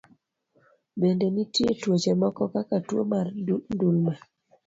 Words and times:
Bende, 0.99 1.25
nitie 1.33 1.69
tuoche 1.81 2.13
moko 2.21 2.41
kaka 2.53 2.75
tuo 2.87 3.03
mar 3.11 3.27
ndulme. 3.73 4.13